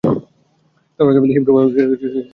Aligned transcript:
তাওরাত-এর 0.99 1.21
মধ্যে 1.21 1.35
হিব্রু 1.35 1.51
বাইবেল-এর 1.55 1.77
প্রথম 1.77 1.89
পাঁচটি 1.91 2.07
বই 2.07 2.13
পড়ে। 2.13 2.29